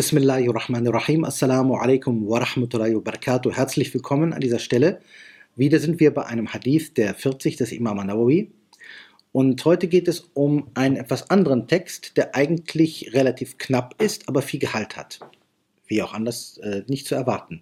[0.00, 1.24] Bismillahirrahmanirrahim.
[1.24, 3.52] Assalamu alaikum wa rahmatullahi wa barakatuh.
[3.52, 5.00] Herzlich willkommen an dieser Stelle.
[5.56, 8.50] Wieder sind wir bei einem Hadith der 40 des Imam Nawawi.
[9.32, 14.40] Und heute geht es um einen etwas anderen Text, der eigentlich relativ knapp ist, aber
[14.40, 15.20] viel Gehalt hat.
[15.86, 17.60] Wie auch anders äh, nicht zu erwarten.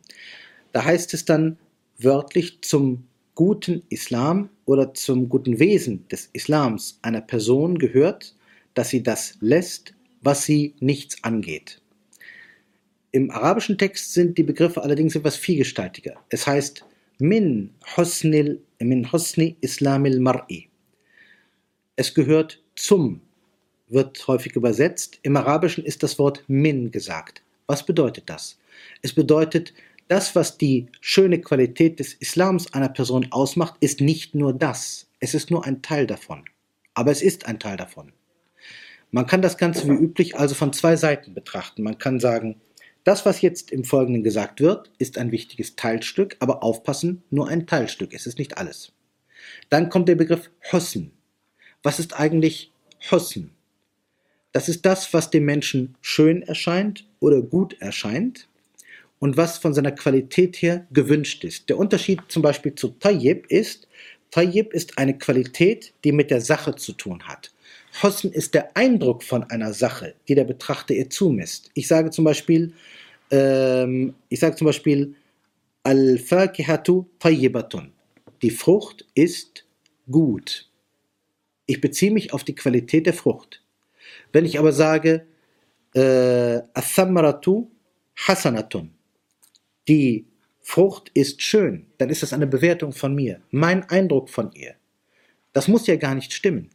[0.72, 1.58] Da heißt es dann
[1.98, 3.07] wörtlich zum
[3.38, 8.34] guten Islam oder zum guten Wesen des Islams einer Person gehört,
[8.74, 11.80] dass sie das lässt, was sie nichts angeht.
[13.12, 16.16] Im arabischen Text sind die Begriffe allerdings etwas vielgestaltiger.
[16.30, 16.84] Es heißt
[17.20, 20.66] min husnil, min husni islamil mar'i.
[21.94, 23.20] Es gehört zum,
[23.86, 25.20] wird häufig übersetzt.
[25.22, 27.44] Im Arabischen ist das Wort min gesagt.
[27.68, 28.58] Was bedeutet das?
[29.00, 29.74] Es bedeutet,
[30.08, 35.06] das, was die schöne Qualität des Islams einer Person ausmacht, ist nicht nur das.
[35.20, 36.44] Es ist nur ein Teil davon.
[36.94, 38.12] Aber es ist ein Teil davon.
[39.10, 41.82] Man kann das Ganze wie üblich also von zwei Seiten betrachten.
[41.82, 42.60] Man kann sagen,
[43.04, 47.66] das, was jetzt im Folgenden gesagt wird, ist ein wichtiges Teilstück, aber aufpassen, nur ein
[47.66, 48.92] Teilstück, es ist nicht alles.
[49.70, 51.12] Dann kommt der Begriff Hosn.
[51.82, 52.72] Was ist eigentlich
[53.10, 53.50] Hosn?
[54.52, 58.48] Das ist das, was dem Menschen schön erscheint oder gut erscheint
[59.18, 61.68] und was von seiner Qualität her gewünscht ist.
[61.68, 63.88] Der Unterschied zum Beispiel zu Tayyib ist,
[64.30, 67.50] Tayyib ist eine Qualität, die mit der Sache zu tun hat.
[68.02, 71.70] Hosn ist der Eindruck von einer Sache, die der Betrachter ihr zumisst.
[71.74, 72.72] Ich sage zum Beispiel,
[73.30, 75.14] ähm, ich sage zum Beispiel,
[75.82, 77.92] Al-Fakihatu tayyibatun.
[78.42, 79.64] Die Frucht ist
[80.10, 80.68] gut.
[81.66, 83.62] Ich beziehe mich auf die Qualität der Frucht.
[84.32, 85.26] Wenn ich aber sage,
[85.94, 87.70] äh, Athamaratu
[88.16, 88.97] hasanatun.
[89.88, 90.26] Die
[90.60, 94.74] Frucht ist schön, dann ist das eine Bewertung von mir, mein Eindruck von ihr.
[95.54, 96.68] Das muss ja gar nicht stimmen.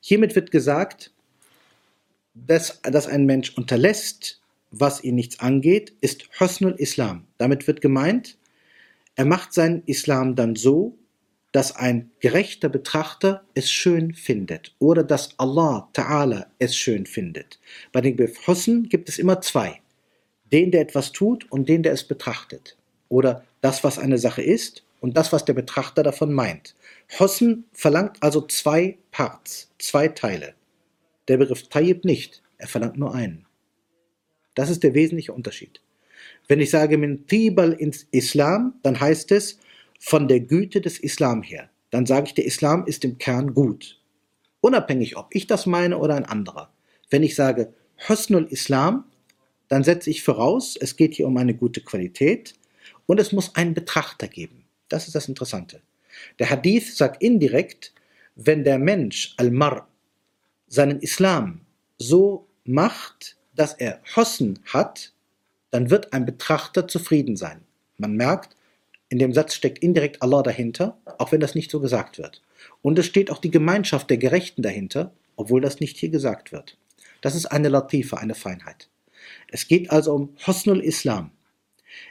[0.00, 1.12] Hiermit wird gesagt,
[2.34, 7.26] dass, dass ein Mensch unterlässt, was ihn nichts angeht, ist Hosnul Islam.
[7.38, 8.38] Damit wird gemeint,
[9.16, 10.96] er macht seinen Islam dann so,
[11.50, 17.58] dass ein gerechter Betrachter es schön findet oder dass Allah Ta'ala es schön findet.
[17.90, 19.80] Bei dem Begriff Hosn gibt es immer zwei.
[20.52, 22.76] Den, der etwas tut und den, der es betrachtet.
[23.08, 26.74] Oder das, was eine Sache ist und das, was der Betrachter davon meint.
[27.18, 30.54] Hosn verlangt also zwei Parts, zwei Teile.
[31.28, 33.46] Der Begriff Tayyib nicht, er verlangt nur einen.
[34.54, 35.80] Das ist der wesentliche Unterschied.
[36.48, 39.58] Wenn ich sage min tibal ins Islam, dann heißt es
[40.00, 41.70] von der Güte des Islam her.
[41.90, 44.00] Dann sage ich, der Islam ist im Kern gut.
[44.60, 46.72] Unabhängig, ob ich das meine oder ein anderer.
[47.08, 47.72] Wenn ich sage
[48.08, 49.04] Hosnul Islam,
[49.70, 52.54] dann setze ich voraus, es geht hier um eine gute Qualität
[53.06, 54.64] und es muss einen Betrachter geben.
[54.88, 55.80] Das ist das Interessante.
[56.40, 57.94] Der Hadith sagt indirekt,
[58.34, 59.88] wenn der Mensch, Al-Mar,
[60.66, 61.60] seinen Islam
[61.98, 65.12] so macht, dass er Hosn hat,
[65.70, 67.60] dann wird ein Betrachter zufrieden sein.
[67.96, 68.56] Man merkt,
[69.08, 72.42] in dem Satz steckt indirekt Allah dahinter, auch wenn das nicht so gesagt wird.
[72.82, 76.76] Und es steht auch die Gemeinschaft der Gerechten dahinter, obwohl das nicht hier gesagt wird.
[77.20, 78.88] Das ist eine Latife, eine Feinheit.
[79.50, 81.30] Es geht also um Hosnul Islam.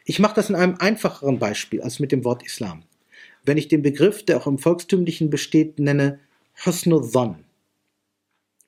[0.05, 2.83] Ich mache das in einem einfacheren Beispiel als mit dem Wort Islam
[3.43, 6.19] wenn ich den Begriff, der auch im Volkstümlichen besteht, nenne
[6.65, 7.45] Hosnodhon.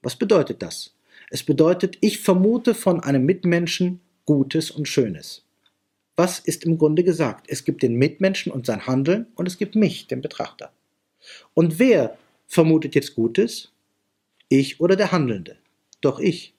[0.02, 0.96] Was bedeutet das?
[1.30, 5.46] Es bedeutet, ich vermute von einem Mitmenschen Gutes und Schönes.
[6.16, 7.46] Was ist im Grunde gesagt?
[7.50, 10.72] Es gibt den Mitmenschen und sein Handeln und es gibt mich, den Betrachter.
[11.54, 12.18] Und wer
[12.48, 13.72] vermutet jetzt Gutes?
[14.50, 15.58] Ich oder der Handelnde?
[16.02, 16.54] Doch ich.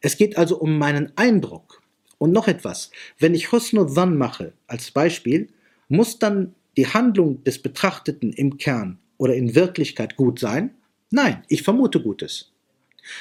[0.00, 1.82] Es geht also um meinen Eindruck.
[2.18, 5.48] Und noch etwas, wenn ich Hosnodhan mache, als Beispiel,
[5.88, 10.74] muss dann die Handlung des Betrachteten im Kern oder in Wirklichkeit gut sein?
[11.10, 12.52] Nein, ich vermute Gutes.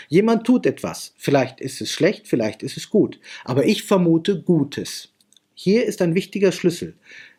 [0.10, 5.14] Jemand tut etwas, vielleicht ist es schlecht, vielleicht ist es gut, aber ich vermute Gutes.
[5.54, 6.96] Hier ist ein wichtiger Schlüssel.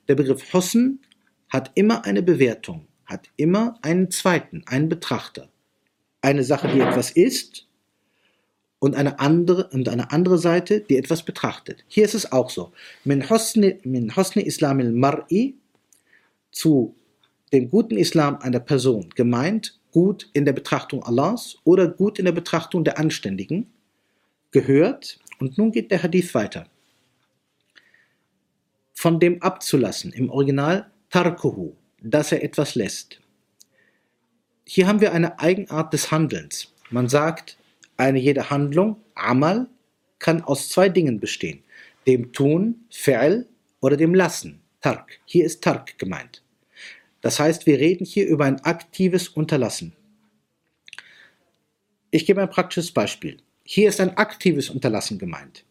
[0.09, 1.00] Der Begriff Hossen
[1.50, 5.51] hat immer eine Bewertung, hat immer einen zweiten, einen Betrachter.
[6.22, 7.67] Eine Sache, die etwas ist
[8.78, 11.84] und eine andere, und eine andere Seite, die etwas betrachtet.
[11.89, 12.72] Hier ist es auch so.
[13.04, 15.54] Min hosni, min hosni islamil mar'i
[16.53, 16.95] zu
[17.53, 22.33] dem guten Islam einer Person gemeint, gut in der Betrachtung Allahs oder gut in der
[22.33, 23.66] Betrachtung der Anständigen,
[24.51, 26.66] gehört, und nun geht der Hadith weiter,
[28.92, 33.21] von dem abzulassen, im Original Tarkuhu, dass er etwas lässt.
[34.65, 36.75] Hier haben wir eine Eigenart des Handelns.
[36.91, 37.57] Man sagt,
[37.98, 39.68] eine jede Handlung, Amal,
[40.18, 41.62] kann aus zwei Dingen bestehen,
[42.06, 43.47] dem Tun, Fi'l
[43.80, 45.18] oder dem Lassen, Tark.
[45.27, 46.42] Hier ist Tark gemeint.
[47.21, 49.92] Das heißt, wir reden hier über ein aktives Unterlassen.
[52.10, 53.39] Ich gebe ein praktisches Beispiel.
[53.65, 55.65] Hier ist ein aktives Unterlassen gemeint.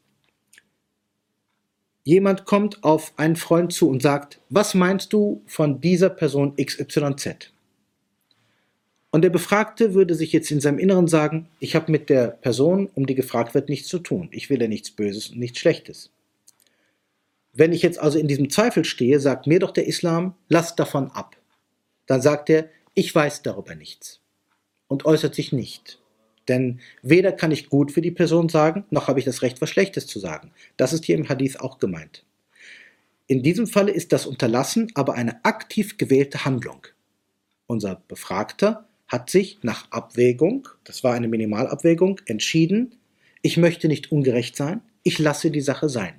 [2.03, 7.51] Jemand kommt auf einen Freund zu und sagt, was meinst du von dieser Person XYZ?
[9.11, 12.89] Und der Befragte würde sich jetzt in seinem Inneren sagen, ich habe mit der Person,
[12.93, 14.29] um die gefragt wird, nichts zu tun.
[14.31, 16.11] Ich will ja nichts Böses und nichts Schlechtes.
[17.53, 21.09] Wenn ich jetzt also in diesem Zweifel stehe, sagt mir doch der Islam, lass davon
[21.11, 21.35] ab.
[22.05, 24.19] Dann sagt er, ich weiß darüber nichts
[24.87, 25.99] und äußert sich nicht.
[26.47, 29.69] Denn weder kann ich gut für die Person sagen, noch habe ich das Recht, was
[29.69, 30.51] Schlechtes zu sagen.
[30.77, 32.23] Das ist hier im Hadith auch gemeint.
[33.27, 36.87] In diesem Falle ist das Unterlassen aber eine aktiv gewählte Handlung.
[37.65, 42.95] Unser Befragter hat sich nach Abwägung, das war eine Minimalabwägung, entschieden,
[43.41, 46.15] ich möchte nicht ungerecht sein, ich lasse die Sache sein.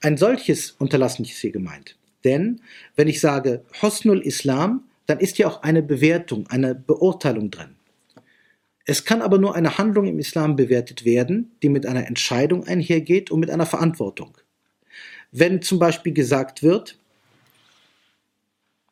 [0.00, 1.96] Ein solches Unterlassen ist hier gemeint.
[2.24, 2.60] Denn
[2.96, 7.76] wenn ich sage Hosnul Islam, dann ist ja auch eine Bewertung, eine Beurteilung drin.
[8.84, 13.30] Es kann aber nur eine Handlung im Islam bewertet werden, die mit einer Entscheidung einhergeht
[13.30, 14.36] und mit einer Verantwortung.
[15.32, 16.98] Wenn zum Beispiel gesagt wird,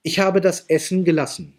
[0.02, 1.54] ich habe das Essen gelassen,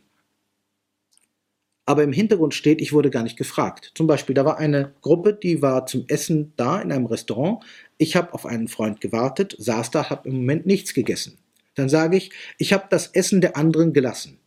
[1.89, 3.93] aber im Hintergrund steht, ich wurde gar nicht gefragt.
[3.95, 7.63] Zum Beispiel, da war eine Gruppe, die war zum Essen da in einem Restaurant.
[7.97, 11.39] Ich habe auf einen Freund gewartet, saß da, habe im Moment nichts gegessen.
[11.73, 14.37] Dann sage ich, ich habe das Essen der anderen gelassen.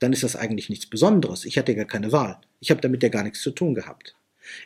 [0.00, 1.44] Dann ist das eigentlich nichts Besonderes.
[1.44, 2.40] Ich hatte gar keine Wahl.
[2.58, 4.16] Ich habe damit ja gar nichts zu tun gehabt.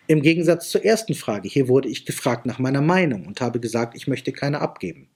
[0.06, 3.94] Im Gegensatz zur ersten Frage, hier wurde ich gefragt nach meiner Meinung und habe gesagt,
[3.94, 5.10] ich möchte keine abgeben.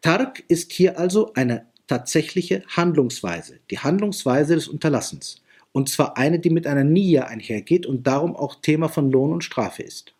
[0.00, 5.42] Tark ist hier also eine tatsächliche Handlungsweise, die Handlungsweise des Unterlassens.
[5.72, 9.44] Und zwar eine, die mit einer Nia einhergeht und darum auch Thema von Lohn und
[9.44, 10.14] Strafe ist.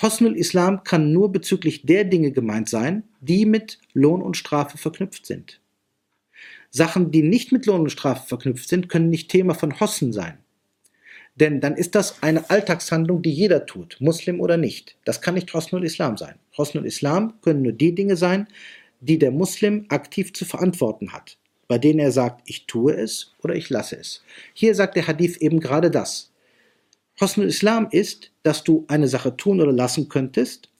[0.00, 5.26] Hosnul Islam kann nur bezüglich der Dinge gemeint sein, die mit Lohn und Strafe verknüpft
[5.26, 5.60] sind.
[6.70, 10.38] Sachen, die nicht mit Lohn und Strafe verknüpft sind, können nicht Thema von Hosn sein.
[11.34, 14.96] Denn dann ist das eine Alltagshandlung, die jeder tut, Muslim oder nicht.
[15.04, 16.34] Das kann nicht Hosnul Islam sein.
[16.56, 18.46] Hosnul Islam können nur die Dinge sein,
[19.00, 21.38] die der Muslim aktiv zu verantworten hat,
[21.68, 24.22] bei denen er sagt, ich tue es oder ich lasse es.
[24.54, 26.30] Hier sagt der Hadith eben gerade das.
[27.20, 30.70] Hosnul Islam ist, dass du eine Sache tun oder lassen könntest,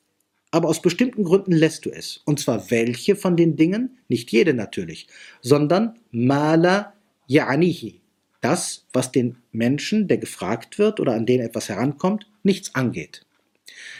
[0.50, 2.22] aber aus bestimmten Gründen lässt du es.
[2.24, 3.98] Und zwar welche von den Dingen?
[4.08, 5.06] Nicht jede natürlich,
[5.42, 6.94] sondern mala
[7.28, 8.00] ya'nihi.
[8.40, 13.26] Das, was den Menschen, der gefragt wird oder an den etwas herankommt, nichts angeht.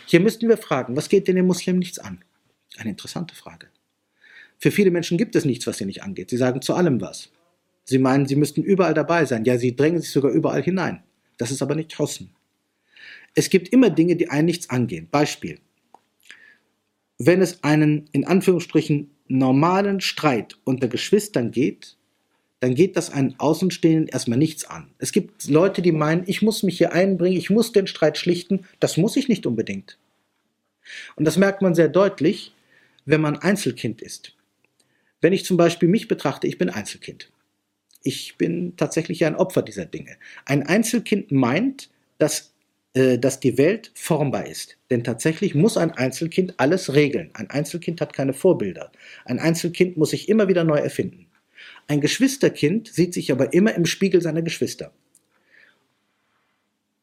[0.06, 2.24] Hier müssten wir fragen, was geht denn dem Muslim nichts an?
[2.78, 3.68] Eine interessante Frage.
[4.60, 6.28] Für viele Menschen gibt es nichts, was sie nicht angeht.
[6.28, 7.30] Sie sagen zu allem was.
[7.84, 9.44] Sie meinen, sie müssten überall dabei sein.
[9.44, 11.02] Ja, sie drängen sich sogar überall hinein.
[11.38, 12.30] Das ist aber nicht Hossen.
[13.34, 15.08] Es gibt immer Dinge, die einen nichts angehen.
[15.10, 15.60] Beispiel.
[17.16, 21.96] Wenn es einen, in Anführungsstrichen, normalen Streit unter Geschwistern geht,
[22.60, 24.90] dann geht das einen Außenstehenden erstmal nichts an.
[24.98, 28.66] Es gibt Leute, die meinen, ich muss mich hier einbringen, ich muss den Streit schlichten.
[28.78, 29.96] Das muss ich nicht unbedingt.
[31.16, 32.52] Und das merkt man sehr deutlich,
[33.06, 34.34] wenn man Einzelkind ist.
[35.20, 37.30] Wenn ich zum Beispiel mich betrachte, ich bin Einzelkind.
[38.02, 40.16] Ich bin tatsächlich ein Opfer dieser Dinge.
[40.46, 42.54] Ein Einzelkind meint, dass,
[42.94, 44.78] äh, dass die Welt formbar ist.
[44.90, 47.30] Denn tatsächlich muss ein Einzelkind alles regeln.
[47.34, 48.90] Ein Einzelkind hat keine Vorbilder.
[49.26, 51.26] Ein Einzelkind muss sich immer wieder neu erfinden.
[51.88, 54.92] Ein Geschwisterkind sieht sich aber immer im Spiegel seiner Geschwister.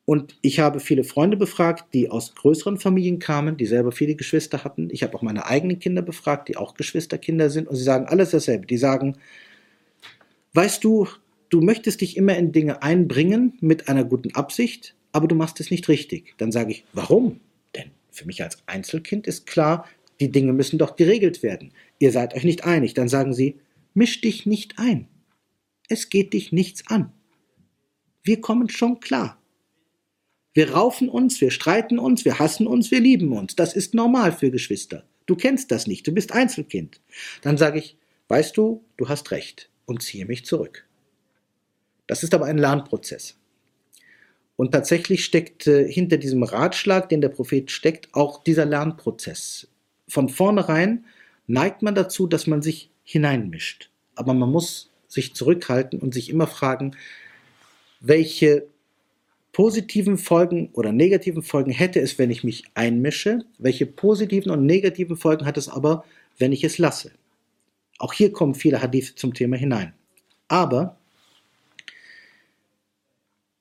[0.09, 4.63] Und ich habe viele Freunde befragt, die aus größeren Familien kamen, die selber viele Geschwister
[4.63, 4.87] hatten.
[4.89, 7.67] Ich habe auch meine eigenen Kinder befragt, die auch Geschwisterkinder sind.
[7.67, 8.65] Und sie sagen alles dasselbe.
[8.65, 9.17] Die sagen,
[10.53, 11.09] weißt du,
[11.49, 15.71] du möchtest dich immer in Dinge einbringen mit einer guten Absicht, aber du machst es
[15.71, 16.35] nicht richtig.
[16.37, 17.41] Dann sage ich, warum?
[17.75, 19.89] Denn für mich als Einzelkind ist klar,
[20.21, 21.73] die Dinge müssen doch geregelt werden.
[21.99, 22.93] Ihr seid euch nicht einig.
[22.93, 23.59] Dann sagen sie,
[23.93, 25.09] misch dich nicht ein.
[25.89, 27.11] Es geht dich nichts an.
[28.23, 29.36] Wir kommen schon klar.
[30.57, 33.55] Wir raufen uns, wir streiten uns, wir hassen uns, wir lieben uns.
[33.55, 35.03] Das ist normal für Geschwister.
[35.27, 36.99] Du kennst das nicht, du bist Einzelkind.
[37.43, 37.95] Dann sage ich,
[38.29, 40.87] weißt du, du hast recht und ziehe mich zurück.
[42.07, 43.37] Das ist aber ein Lernprozess.
[44.55, 49.67] Und tatsächlich steckt äh, hinter diesem Ratschlag, den der Prophet steckt, auch dieser Lernprozess.
[50.07, 51.05] Von vornherein
[51.45, 53.91] neigt man dazu, dass man sich hineinmischt.
[54.15, 56.95] Aber man muss sich zurückhalten und sich immer fragen,
[57.99, 58.65] welche
[59.57, 63.43] positiven Folgen oder negativen Folgen hätte es, wenn ich mich einmische?
[63.57, 66.05] Welche positiven und negativen Folgen hat es aber,
[66.37, 67.11] wenn ich es lasse?
[67.97, 69.93] Auch hier kommen viele Hadith zum Thema hinein.
[70.47, 70.99] Aber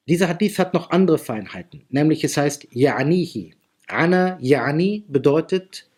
[0.07, 3.55] dieser Hadith hat noch andere Feinheiten, nämlich es heißt Ya'nihi.
[3.87, 5.89] Ana Ya'ni bedeutet,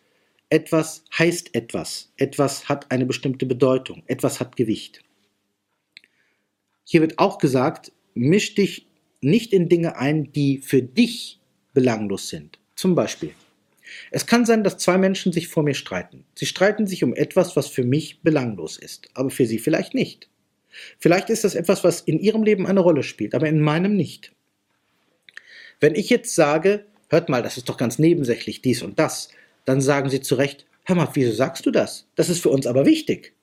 [0.49, 5.03] etwas heißt etwas, etwas hat eine bestimmte Bedeutung, etwas hat Gewicht.
[6.85, 8.88] Hier wird auch gesagt, misch dich
[9.21, 11.41] nicht in Dinge ein, die für dich
[11.75, 12.59] belanglos sind.
[12.77, 13.33] Zum Beispiel,
[14.11, 16.25] es kann sein, dass zwei Menschen sich vor mir streiten.
[16.35, 20.29] Sie streiten sich um etwas, was für mich belanglos ist, aber für sie vielleicht nicht.
[20.99, 24.33] Vielleicht ist das etwas, was in ihrem Leben eine Rolle spielt, aber in meinem nicht.
[25.81, 29.29] Wenn ich jetzt sage, hört mal, das ist doch ganz nebensächlich, dies und das,
[29.65, 32.07] dann sagen sie zu Recht, hör mal, wieso sagst du das?
[32.15, 33.35] Das ist für uns aber wichtig.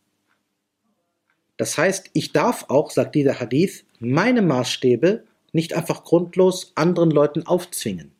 [1.58, 5.24] Das heißt, ich darf auch, sagt dieser Hadith, meine Maßstäbe
[5.56, 8.12] nicht einfach grundlos anderen Leuten aufzwingen.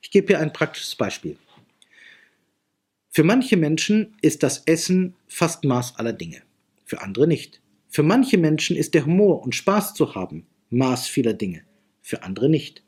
[0.00, 1.36] Ich gebe hier ein praktisches Beispiel.
[3.10, 6.42] Für manche Menschen ist das Essen fast Maß aller Dinge,
[6.84, 7.60] für andere nicht.
[7.88, 11.64] Für manche Menschen ist der Humor und Spaß zu haben Maß vieler Dinge,
[12.00, 12.84] für andere nicht.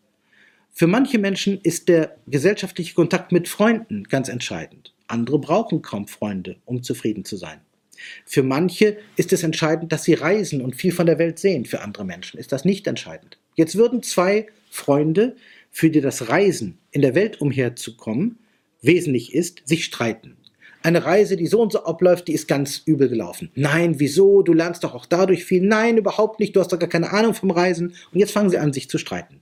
[0.70, 4.94] Für manche Menschen ist der gesellschaftliche Kontakt mit Freunden ganz entscheidend.
[5.08, 7.60] Andere brauchen kaum Freunde, um zufrieden zu sein.
[8.24, 11.64] Für manche ist es entscheidend, dass sie reisen und viel von der Welt sehen.
[11.64, 13.38] Für andere Menschen ist das nicht entscheidend.
[13.54, 15.36] Jetzt würden zwei Freunde,
[15.70, 18.38] für die das Reisen in der Welt umherzukommen
[18.82, 20.36] wesentlich ist, sich streiten.
[20.82, 23.50] Eine Reise, die so und so abläuft, die ist ganz übel gelaufen.
[23.54, 24.42] Nein, wieso?
[24.42, 25.62] Du lernst doch auch dadurch viel.
[25.62, 26.56] Nein, überhaupt nicht.
[26.56, 27.94] Du hast doch gar keine Ahnung vom Reisen.
[28.12, 29.40] Und jetzt fangen sie an, sich zu streiten.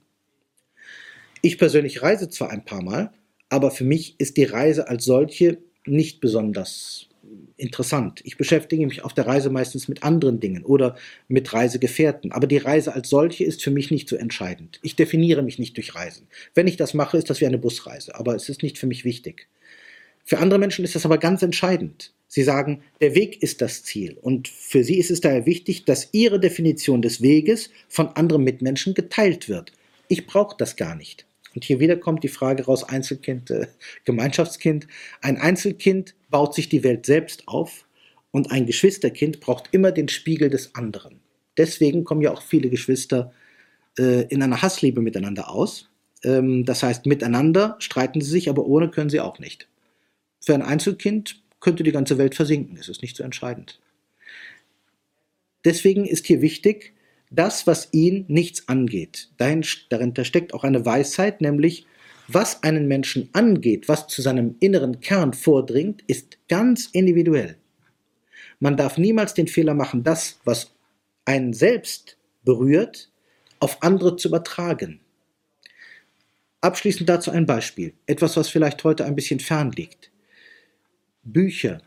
[1.41, 3.13] Ich persönlich reise zwar ein paar Mal,
[3.49, 7.09] aber für mich ist die Reise als solche nicht besonders
[7.57, 8.21] interessant.
[8.25, 10.97] Ich beschäftige mich auf der Reise meistens mit anderen Dingen oder
[11.29, 12.33] mit Reisegefährten.
[12.33, 14.79] Aber die Reise als solche ist für mich nicht so entscheidend.
[14.83, 16.27] Ich definiere mich nicht durch Reisen.
[16.55, 18.15] Wenn ich das mache, ist das wie eine Busreise.
[18.15, 19.49] Aber es ist nicht für mich wichtig.
[20.25, 22.13] Für andere Menschen ist das aber ganz entscheidend.
[22.29, 24.17] Sie sagen, der Weg ist das Ziel.
[24.21, 28.95] Und für sie ist es daher wichtig, dass ihre Definition des Weges von anderen Mitmenschen
[28.95, 29.73] geteilt wird.
[30.09, 31.27] Ich brauche das gar nicht.
[31.55, 33.67] Und hier wieder kommt die Frage raus, Einzelkind, äh,
[34.05, 34.87] Gemeinschaftskind.
[35.21, 37.87] Ein Einzelkind baut sich die Welt selbst auf
[38.31, 41.21] und ein Geschwisterkind braucht immer den Spiegel des anderen.
[41.57, 43.33] Deswegen kommen ja auch viele Geschwister
[43.99, 45.91] äh, in einer Hassliebe miteinander aus.
[46.23, 49.69] Ähm, das heißt, miteinander streiten sie sich, aber ohne können sie auch nicht.
[50.41, 53.81] Für ein Einzelkind könnte die ganze Welt versinken, es ist nicht so entscheidend.
[55.65, 56.95] Deswegen ist hier wichtig,
[57.31, 59.31] das, was ihn nichts angeht.
[59.37, 61.87] Dahin, dahinter steckt auch eine Weisheit, nämlich
[62.35, 67.57] was einen Menschen angeht, was zu seinem inneren Kern vordringt, ist ganz individuell.
[68.59, 70.73] Man darf niemals den Fehler machen, das, was
[71.25, 73.11] einen selbst berührt,
[73.59, 75.01] auf andere zu übertragen.
[76.61, 80.11] Abschließend dazu ein Beispiel, etwas, was vielleicht heute ein bisschen fern liegt.
[81.23, 81.83] Bücher.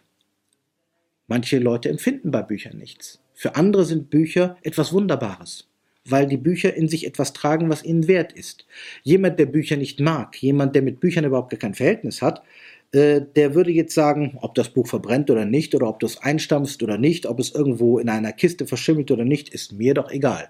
[1.27, 3.19] Manche Leute empfinden bei Büchern nichts.
[3.33, 5.67] Für andere sind Bücher etwas Wunderbares,
[6.05, 8.65] weil die Bücher in sich etwas tragen, was ihnen wert ist.
[9.03, 12.43] Jemand, der Bücher nicht mag, jemand, der mit Büchern überhaupt gar kein Verhältnis hat,
[12.91, 16.17] äh, der würde jetzt sagen, ob das Buch verbrennt oder nicht, oder ob du es
[16.17, 20.11] einstampfst oder nicht, ob es irgendwo in einer Kiste verschimmelt oder nicht, ist mir doch
[20.11, 20.49] egal.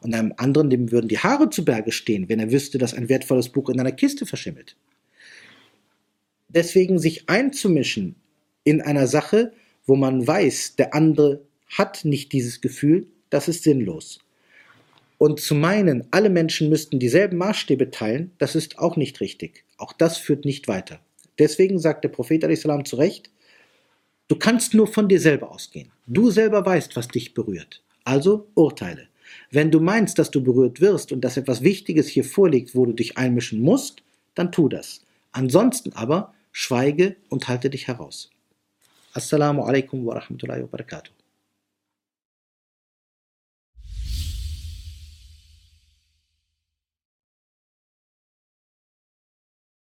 [0.00, 3.08] Und einem anderen, dem würden die Haare zu Berge stehen, wenn er wüsste, dass ein
[3.08, 4.76] wertvolles Buch in einer Kiste verschimmelt.
[6.48, 8.16] Deswegen sich einzumischen
[8.64, 9.52] in einer Sache,
[9.84, 14.20] wo man weiß, der andere hat nicht dieses Gefühl, das ist sinnlos.
[15.18, 19.64] Und zu meinen, alle Menschen müssten dieselben Maßstäbe teilen, das ist auch nicht richtig.
[19.78, 21.00] Auch das führt nicht weiter.
[21.38, 22.66] Deswegen sagt der Prophet a.s.
[22.84, 23.30] zu Recht,
[24.28, 25.90] du kannst nur von dir selber ausgehen.
[26.06, 27.82] Du selber weißt, was dich berührt.
[28.04, 29.08] Also urteile.
[29.50, 32.92] Wenn du meinst, dass du berührt wirst und dass etwas Wichtiges hier vorliegt, wo du
[32.92, 34.02] dich einmischen musst,
[34.34, 35.02] dann tu das.
[35.32, 38.30] Ansonsten aber schweige und halte dich heraus.
[39.12, 41.10] Assalamu alaikum wa rahmatullahi wa barakatuh.